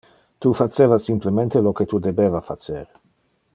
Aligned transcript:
Tu 0.39 0.51
faceva 0.59 0.97
simplemente 1.09 1.61
lo 1.67 1.75
que 1.81 1.85
tu 1.93 1.99
debeva 2.07 2.41
facer. 2.51 2.87